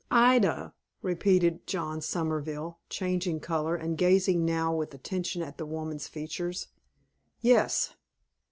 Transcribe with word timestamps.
"Ida!" 0.09 0.73
repeated 1.03 1.67
John 1.67 2.01
Somerville, 2.01 2.79
changing 2.89 3.39
color, 3.41 3.75
and 3.75 3.95
gazing 3.99 4.43
now 4.43 4.73
with 4.75 4.95
attention 4.95 5.43
at 5.43 5.59
the 5.59 5.65
woman's 5.67 6.07
features. 6.07 6.69
"Yes." 7.39 7.93